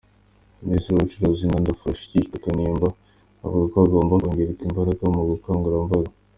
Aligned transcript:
Minisitiri 0.63 0.91
w’Ubucuruzi 0.93 1.43
n’Inganda, 1.45 1.77
Furasikwa 1.79 2.43
Kanimba, 2.43 2.87
avuga 3.45 3.65
ko 3.71 3.75
hagomba 3.83 4.13
kongerwa 4.21 4.63
imbaraga 4.67 5.03
mu 5.15 5.21
bukangurambaga. 5.29 6.11